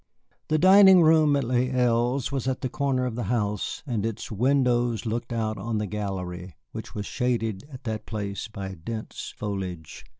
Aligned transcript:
The 0.47 0.57
dining 0.57 1.03
room 1.03 1.35
at 1.35 1.43
Les 1.43 1.69
Îles 1.69 2.31
was 2.31 2.47
at 2.47 2.61
the 2.61 2.69
corner 2.69 3.05
of 3.05 3.13
the 3.13 3.25
house, 3.25 3.83
and 3.85 4.03
its 4.03 4.31
windows 4.31 5.05
looked 5.05 5.31
out 5.31 5.59
on 5.59 5.77
the 5.77 5.85
gallery, 5.85 6.55
which 6.71 6.95
was 6.95 7.05
shaded 7.05 7.65
at 7.71 7.83
that 7.83 8.07
place 8.07 8.47
by 8.47 8.69
dense 8.73 9.31
foliage. 9.37 10.03